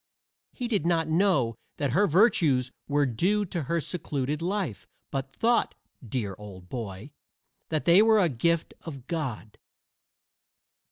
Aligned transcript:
He 0.51 0.67
did 0.67 0.83
not 0.87 1.09
know 1.09 1.53
that 1.77 1.91
her 1.91 2.07
virtues 2.07 2.71
were 2.87 3.05
due 3.05 3.45
to 3.45 3.61
her 3.61 3.79
secluded 3.79 4.41
life, 4.41 4.87
but 5.11 5.31
thought, 5.31 5.75
dear 6.03 6.35
old 6.39 6.69
boy, 6.69 7.11
that 7.69 7.85
they 7.85 8.01
were 8.01 8.17
a 8.17 8.27
gift 8.27 8.73
of 8.81 9.05
God. 9.05 9.59